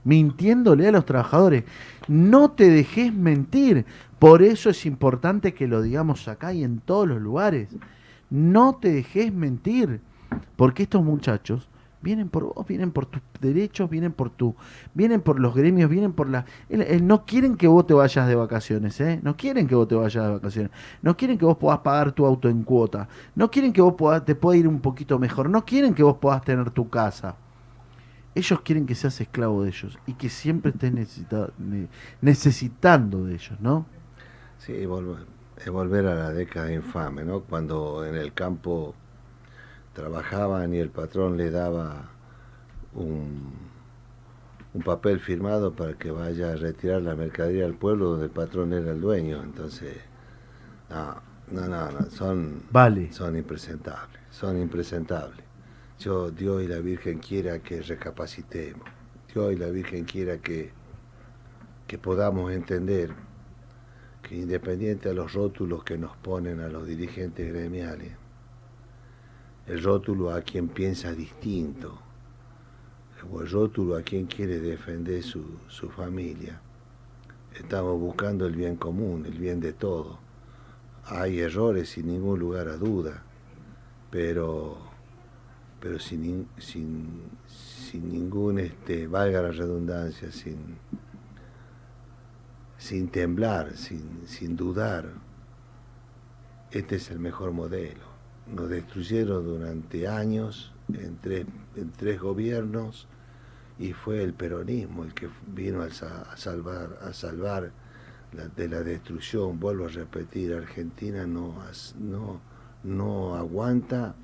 [0.08, 1.66] mintiéndole a los trabajadores.
[2.08, 3.86] No te dejes mentir,
[4.20, 7.76] por eso es importante que lo digamos acá y en todos los lugares.
[8.30, 10.00] No te dejes mentir,
[10.56, 11.68] porque estos muchachos
[12.02, 14.56] vienen por vos, vienen por tus derechos, vienen por tu,
[14.94, 16.46] vienen por los gremios, vienen por la,
[17.02, 19.20] no quieren que vos te vayas de vacaciones, ¿eh?
[19.24, 22.26] no quieren que vos te vayas de vacaciones, no quieren que vos puedas pagar tu
[22.26, 25.94] auto en cuota, no quieren que vos te pueda ir un poquito mejor, no quieren
[25.94, 27.36] que vos puedas tener tu casa.
[28.38, 30.94] Ellos quieren que seas esclavo de ellos y que siempre estés
[32.22, 33.88] necesitando de ellos, ¿no?
[34.60, 35.26] Sí, volver,
[35.58, 37.42] es volver a la década infame, ¿no?
[37.42, 38.94] Cuando en el campo
[39.94, 42.10] trabajaban y el patrón le daba
[42.94, 43.54] un,
[44.76, 48.72] un papel firmado para que vaya a retirar la mercadería al pueblo donde el patrón
[48.72, 49.42] era el dueño.
[49.42, 49.98] Entonces,
[50.92, 53.12] no, no, no, son, vale.
[53.12, 55.47] son impresentables, son impresentables.
[56.00, 58.88] Yo, Dios y la Virgen quiera que recapacitemos,
[59.34, 60.72] Dios y la Virgen quiera que,
[61.88, 63.12] que podamos entender
[64.22, 68.12] que independiente a los rótulos que nos ponen a los dirigentes gremiales,
[69.66, 72.00] el rótulo a quien piensa distinto,
[73.32, 76.62] o el rótulo a quien quiere defender su, su familia.
[77.56, 80.20] Estamos buscando el bien común, el bien de todo.
[81.06, 83.24] Hay errores sin ningún lugar a duda,
[84.12, 84.78] pero,
[85.80, 90.58] pero sin, sin, sin ningún, este, valga la redundancia, sin,
[92.78, 95.12] sin temblar, sin, sin dudar.
[96.72, 98.18] Este es el mejor modelo
[98.54, 103.08] nos destruyeron durante años en tres, gobiernos
[103.78, 105.90] y fue el peronismo el que vino a,
[106.38, 107.72] salvar, a salvar
[108.56, 109.60] de la destrucción.
[109.60, 111.56] Vuelvo a repetir, Argentina no,
[112.00, 112.42] no,
[112.84, 114.16] no aguanta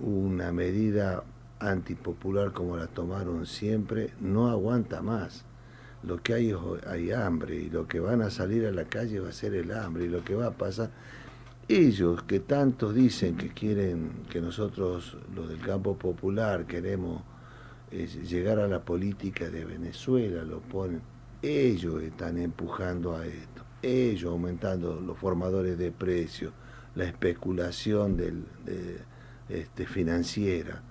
[0.00, 1.22] una medida
[1.58, 5.44] antipopular como la tomaron siempre, no aguanta más.
[6.02, 9.20] Lo que hay es hay hambre y lo que van a salir a la calle
[9.20, 10.90] va a ser el hambre y lo que va a pasar
[11.68, 17.22] ellos que tantos dicen que quieren, que nosotros, los del campo popular, queremos
[17.90, 21.00] eh, llegar a la política de Venezuela, lo ponen,
[21.40, 26.52] ellos están empujando a esto, ellos aumentando los formadores de precios,
[26.94, 28.44] la especulación del,
[29.52, 30.82] este, financiera.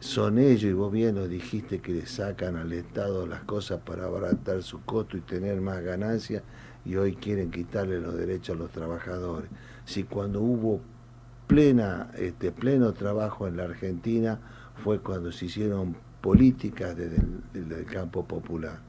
[0.00, 4.04] Son ellos, y vos bien lo dijiste, que le sacan al Estado las cosas para
[4.04, 6.42] abaratar su costo y tener más ganancias,
[6.84, 9.50] y hoy quieren quitarle los derechos a los trabajadores
[9.86, 10.80] si cuando hubo
[11.46, 14.38] plena, este, pleno trabajo en la Argentina
[14.74, 17.22] fue cuando se hicieron políticas desde
[17.54, 18.80] el, campo popular.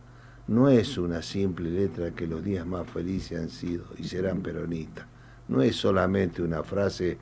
[0.48, 5.06] No es una simple letra que los días más felices han sido y serán peronistas.
[5.48, 7.18] no es solamente una frase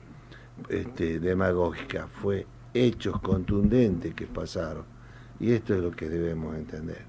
[0.69, 4.83] este, demagógica, fue hechos contundentes que pasaron.
[5.39, 7.03] Y esto es lo que debemos entender.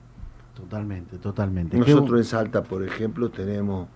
[0.55, 1.77] Totalmente, totalmente.
[1.77, 3.89] Nosotros en Salta, por ejemplo, tenemos,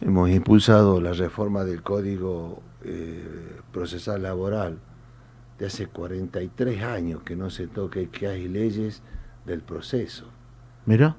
[0.00, 4.78] hemos impulsado la reforma del Código eh, Procesal Laboral
[5.58, 9.02] de hace 43 años que no se toque que hay leyes
[9.44, 10.26] del proceso.
[10.86, 11.16] Mira.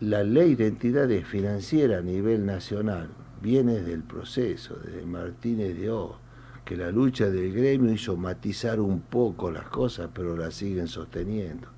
[0.00, 3.08] La ley de entidades financieras a nivel nacional
[3.40, 6.23] viene del proceso, de Martínez de O
[6.64, 11.68] que la lucha del gremio hizo matizar un poco las cosas, pero la siguen sosteniendo.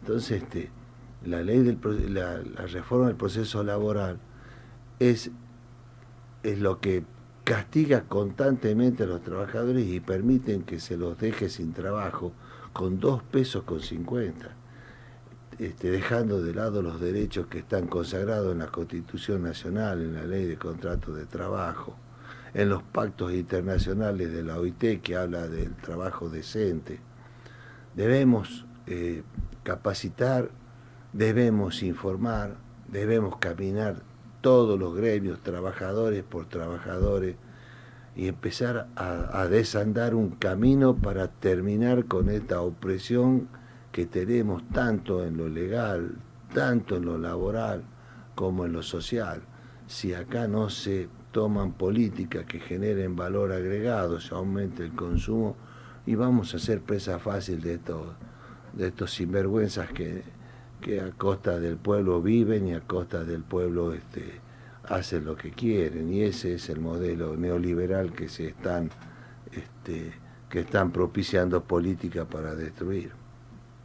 [0.00, 0.70] Entonces, este,
[1.24, 1.78] la ley del
[2.12, 4.18] la, reforma del proceso laboral
[4.98, 5.30] es,
[6.42, 7.04] es lo que
[7.44, 12.32] castiga constantemente a los trabajadores y permiten que se los deje sin trabajo
[12.72, 14.50] con dos pesos con cincuenta,
[15.58, 20.24] este, dejando de lado los derechos que están consagrados en la Constitución Nacional, en la
[20.24, 21.96] ley de contratos de trabajo,
[22.54, 27.00] en los pactos internacionales de la OIT que habla del trabajo decente.
[27.94, 29.22] Debemos eh,
[29.62, 30.50] capacitar,
[31.12, 32.56] debemos informar,
[32.88, 34.02] debemos caminar
[34.40, 37.36] todos los gremios, trabajadores por trabajadores,
[38.14, 43.48] y empezar a, a, desandar un camino para terminar con esta opresión
[43.90, 46.16] que tenemos tanto en lo legal,
[46.52, 47.84] tanto en lo laboral
[48.34, 49.40] como en lo social.
[49.86, 55.56] Si acá no se toman políticas que generen valor agregado, se aumente el consumo
[56.06, 58.06] y vamos a ser presa fácil de estos,
[58.74, 60.22] de estos sinvergüenzas que,
[60.80, 64.40] que a costa del pueblo viven y a costa del pueblo este,
[64.88, 66.12] hacen lo que quieren.
[66.12, 68.90] Y ese es el modelo neoliberal que se están,
[69.52, 70.12] este,
[70.48, 73.12] que están propiciando políticas para destruir.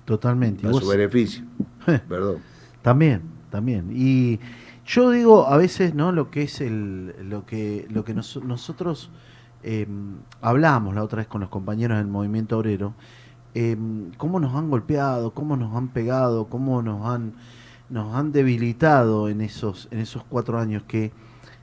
[0.05, 0.67] Totalmente.
[0.67, 1.45] A su beneficio.
[2.09, 2.37] Perdón.
[2.81, 3.89] También, también.
[3.93, 4.39] Y
[4.87, 6.13] yo digo a veces, ¿no?
[6.13, 9.11] Lo que es el, lo que, lo que nosotros
[9.61, 12.93] em, hablamos la otra vez con los compañeros del movimiento obrero,
[13.53, 17.33] em, cómo nos han golpeado, cómo nos han pegado, cómo nos han,
[17.89, 21.11] nos han debilitado en esos, en esos cuatro años que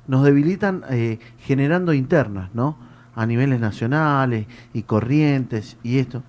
[0.07, 2.77] nos debilitan eh, generando internas, ¿no?
[3.15, 6.23] A niveles nacionales y corrientes y esto.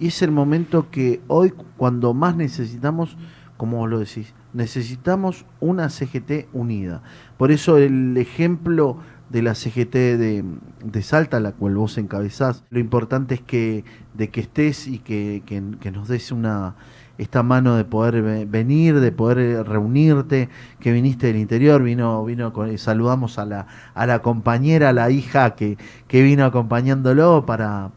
[0.00, 3.16] Y es el momento que hoy, cuando más necesitamos,
[3.56, 7.02] como vos lo decís, necesitamos una CGT unida.
[7.36, 8.98] Por eso el ejemplo
[9.30, 10.44] de la CGT de,
[10.84, 13.84] de, Salta, la cual vos encabezás, lo importante es que
[14.14, 16.74] de que estés y que, que, nos des una
[17.16, 20.48] esta mano de poder venir, de poder reunirte,
[20.80, 25.54] que viniste del interior, vino, vino saludamos a la, a la compañera, a la hija
[25.54, 25.76] que,
[26.08, 27.90] que vino acompañándolo para,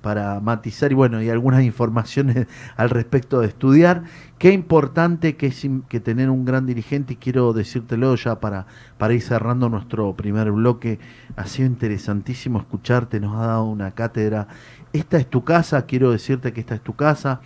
[0.00, 4.04] para matizar y bueno, y algunas informaciones al respecto de estudiar.
[4.38, 9.14] Qué importante que es que tener un gran dirigente, y quiero decírtelo ya para, para
[9.14, 10.98] ir cerrando nuestro primer bloque.
[11.36, 14.48] Ha sido interesantísimo escucharte, nos ha dado una cátedra.
[14.92, 17.40] Esta es tu casa, quiero decirte que esta es tu casa.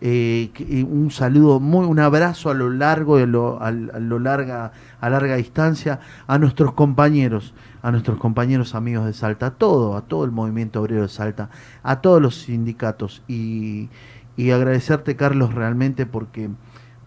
[0.00, 0.50] Eh,
[0.88, 5.34] un saludo, muy, un abrazo a lo largo, a lo, a, lo larga, a larga
[5.36, 10.30] distancia a nuestros compañeros, a nuestros compañeros amigos de Salta, a todo, a todo el
[10.30, 11.50] movimiento obrero de Salta,
[11.82, 13.88] a todos los sindicatos y,
[14.36, 16.50] y agradecerte Carlos realmente porque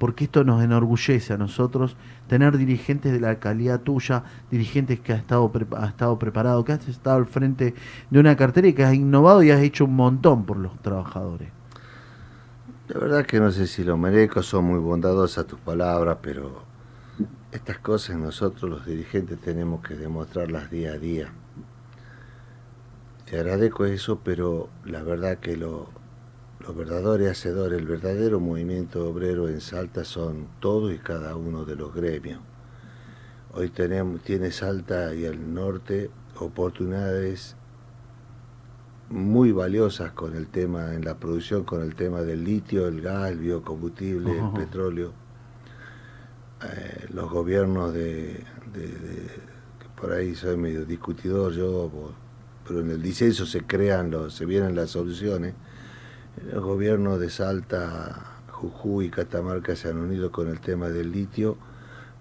[0.01, 1.95] porque esto nos enorgullece a nosotros
[2.27, 6.88] tener dirigentes de la calidad tuya, dirigentes que has estado, ha estado preparado, que has
[6.88, 7.75] estado al frente
[8.10, 11.49] de una cartera y que has innovado y has hecho un montón por los trabajadores.
[12.88, 16.63] La verdad que no sé si lo merezco, son muy bondadosas tus palabras, pero
[17.52, 21.34] estas cosas nosotros los dirigentes tenemos que demostrarlas día a día.
[23.26, 25.90] Te agradezco eso, pero la verdad que lo,
[26.60, 31.76] los verdaderos hacedores, el verdadero movimiento obrero en Salta son todos y cada uno de
[31.76, 32.42] los gremios.
[33.54, 36.10] Hoy tenemos, tiene Salta y el norte
[36.40, 37.56] oportunidades
[39.10, 43.32] muy valiosas con el tema en la producción, con el tema del litio, el gas,
[43.32, 45.20] el biocombustible, el petróleo.
[46.63, 48.43] Eh, los gobiernos de,
[50.00, 51.91] por ahí soy medio discutidor yo,
[52.68, 55.53] pero en el disenso se crean, los, se vienen las soluciones.
[56.53, 61.57] Los gobiernos de Salta, Jujuy y Catamarca se han unido con el tema del litio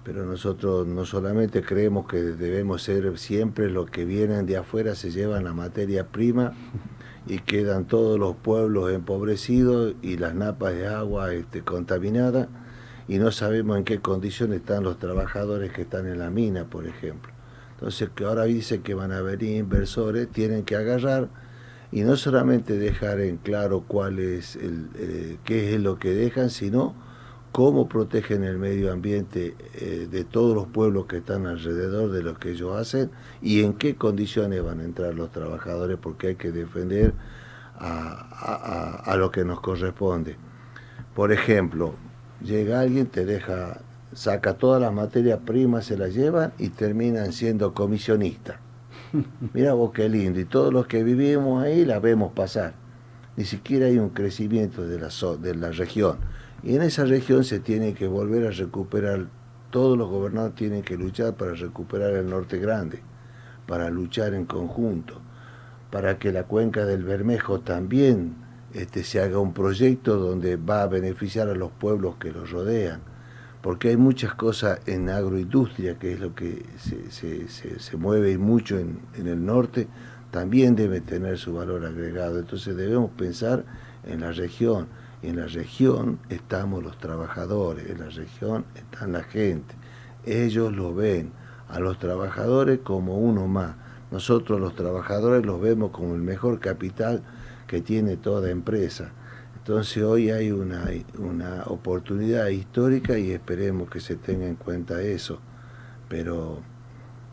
[0.05, 5.11] pero nosotros no solamente creemos que debemos ser siempre los que vienen de afuera, se
[5.11, 6.55] llevan la materia prima
[7.26, 12.49] y quedan todos los pueblos empobrecidos y las napas de agua este, contaminadas
[13.11, 16.86] y no sabemos en qué condiciones están los trabajadores que están en la mina, por
[16.86, 17.32] ejemplo.
[17.72, 21.28] Entonces, que ahora dicen que van a venir inversores, tienen que agarrar
[21.90, 26.50] y no solamente dejar en claro cuál es el, eh, qué es lo que dejan,
[26.50, 26.94] sino
[27.50, 32.34] cómo protegen el medio ambiente eh, de todos los pueblos que están alrededor de lo
[32.34, 33.11] que ellos hacen
[33.42, 37.12] y en qué condiciones van a entrar los trabajadores porque hay que defender
[37.76, 40.36] a, a lo que nos corresponde.
[41.16, 41.96] Por ejemplo,
[42.43, 43.80] llega alguien, te deja,
[44.12, 48.57] saca todas las materias primas, se las llevan y terminan siendo comisionistas.
[49.55, 52.74] Mira vos qué lindo, y todos los que vivimos ahí la vemos pasar.
[53.36, 55.09] Ni siquiera hay un crecimiento de la,
[55.41, 56.18] de la región.
[56.62, 59.26] Y en esa región se tiene que volver a recuperar,
[59.70, 63.01] todos los gobernadores tienen que luchar para recuperar el norte grande,
[63.66, 65.20] para luchar en conjunto,
[65.91, 68.34] para que la cuenca del Bermejo también
[68.75, 73.01] este, se haga un proyecto donde va a beneficiar a los pueblos que los rodean,
[73.62, 79.27] porque hay muchas cosas en agroindustria, que es lo que se, mueve mucho en, en,
[79.27, 79.89] el norte,
[80.31, 82.39] también debe tener su valor agregado.
[82.39, 83.64] Entonces debemos pensar
[84.07, 84.89] en la región,
[85.23, 89.75] en la región estamos los trabajadores, en la región está la gente.
[90.25, 91.33] Ellos lo ven
[91.68, 93.75] a los trabajadores como uno más.
[94.11, 97.23] Nosotros los trabajadores los vemos como el mejor capital
[97.71, 99.12] que tiene toda empresa.
[99.57, 105.39] Entonces hoy hay una, una oportunidad histórica y esperemos que se tenga en cuenta eso.
[106.09, 106.62] Pero,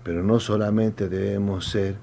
[0.04, 1.96] pero no solamente debemos ser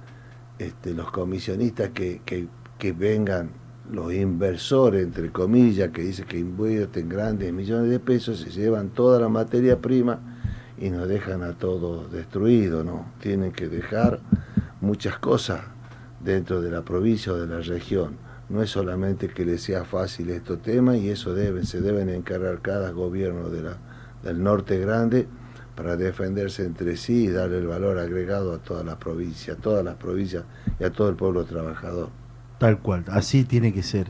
[0.58, 3.50] este, los comisionistas que, que, que, vengan
[3.88, 9.20] los inversores, entre comillas, que dicen que invierten grandes millones de pesos, se llevan toda
[9.20, 10.18] la materia prima
[10.76, 13.12] y nos dejan a todos destruidos, ¿no?
[13.20, 14.18] Tienen que dejar
[14.80, 15.60] muchas cosas
[16.18, 18.23] dentro de la provincia o de la región.
[18.48, 22.60] No es solamente que les sea fácil estos temas y eso debe, se deben encargar
[22.60, 23.76] cada gobierno de la,
[24.22, 25.26] del norte grande
[25.74, 29.84] para defenderse entre sí y darle el valor agregado a toda la provincia, a todas
[29.84, 30.44] las provincias
[30.78, 32.10] y a todo el pueblo trabajador.
[32.58, 34.08] Tal cual, así tiene que ser.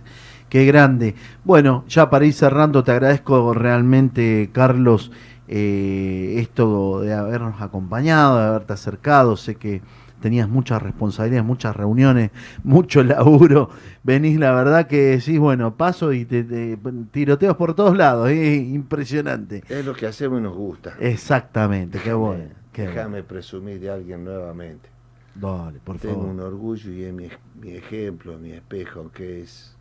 [0.49, 1.15] Qué grande.
[1.45, 5.11] Bueno, ya para ir cerrando, te agradezco realmente, Carlos,
[5.49, 9.37] eh, esto de habernos acompañado, de haberte acercado.
[9.37, 9.83] Sé que
[10.25, 12.31] tenías muchas responsabilidades, muchas reuniones,
[12.65, 13.69] mucho laburo.
[14.03, 16.79] Venís, la verdad que decís, bueno, paso y te,
[17.11, 19.63] tiroteos por todos lados, es impresionante.
[19.69, 20.97] Es lo que hacemos y nos gusta.
[20.99, 22.45] Exactamente, qué bueno.
[22.75, 24.89] Déjame presumir de alguien nuevamente.
[25.35, 26.31] Dale, por Tengo favor.
[26.31, 27.29] un orgullo y es mi,
[27.61, 29.77] mi ejemplo, mi espejo, que es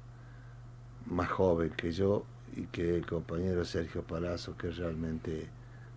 [1.05, 2.25] más joven que yo
[2.57, 5.47] y que el compañero Sergio Palazzo, que realmente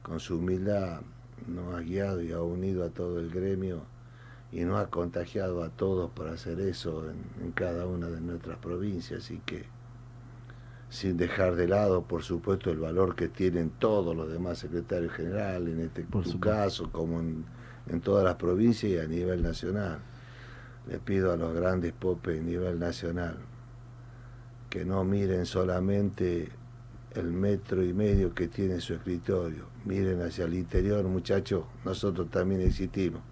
[0.03, 1.01] con su humildad
[1.49, 3.83] nos ha guiado y ha unido a todo el gremio
[4.53, 9.31] y nos ha contagiado a todos para hacer eso en, cada una de nuestras provincias
[9.31, 9.65] y que
[10.89, 15.75] sin dejar de lado, por supuesto, el valor que tienen todos los demás secretarios generales,
[15.75, 16.07] en este
[16.41, 17.45] caso, como en,
[17.89, 19.99] en, todas las provincias y a nivel nacional.
[20.89, 23.37] Le pido a los grandes popes a nivel nacional
[24.71, 26.51] que no miren solamente
[27.15, 32.61] el metro y medio que tiene su escritorio, miren hacia el interior, muchachos, nosotros también
[32.61, 33.23] existimos.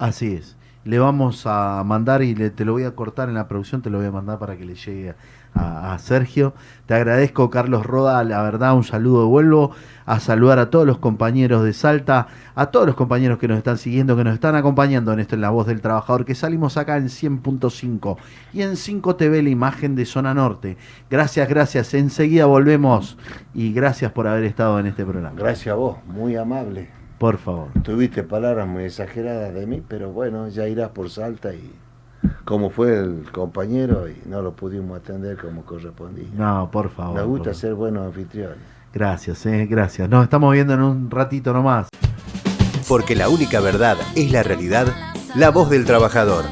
[0.00, 0.56] Así es.
[0.84, 3.90] Le vamos a mandar y le, te lo voy a cortar en la producción, te
[3.90, 5.14] lo voy a mandar para que le llegue
[5.54, 6.54] a, Sergio.
[6.86, 9.28] Te agradezco, Carlos Roda, la verdad, un saludo.
[9.28, 9.72] Vuelvo
[10.06, 13.76] a saludar a todos los compañeros de Salta, a todos los compañeros que nos están
[13.76, 16.96] siguiendo, que nos están acompañando en esto en La Voz del Trabajador, que salimos acá
[16.96, 18.16] en 100.5
[18.54, 20.78] y en 5 TV, la imagen de Zona Norte.
[21.10, 21.92] Gracias, gracias.
[21.92, 23.18] Enseguida volvemos
[23.52, 25.36] y gracias por haber estado en este programa.
[25.36, 26.99] Gracias a vos, muy amable.
[27.20, 27.68] Por favor.
[27.82, 31.70] Tuviste palabras muy exageradas de mí, pero bueno, ya irás por Salta y
[32.46, 36.28] como fue el compañero y no lo pudimos atender como correspondía.
[36.34, 37.16] No, por favor.
[37.16, 38.56] Me gusta ser buenos anfitriones.
[38.94, 40.08] Gracias, eh, gracias.
[40.08, 41.88] Nos estamos viendo en un ratito nomás.
[42.88, 44.86] Porque la única verdad es la realidad,
[45.34, 46.46] la voz del trabajador.